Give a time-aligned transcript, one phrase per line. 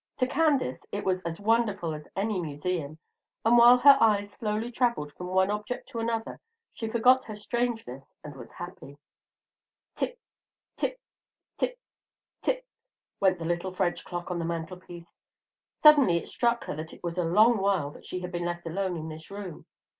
[0.17, 2.97] To Candace it was as wonderful as any museum;
[3.45, 6.39] and while her eyes slowly travelled from one object to another,
[6.73, 8.97] she forgot her strangeness and was happy.
[9.95, 10.17] Tick,
[10.75, 10.99] tick,
[11.55, 11.77] tick,
[12.41, 12.65] tick,
[13.19, 15.13] went the little French clock on the mantelpiece.
[15.83, 18.65] Suddenly it struck her that it was a long while that she had been left
[18.65, 19.67] alone in this room.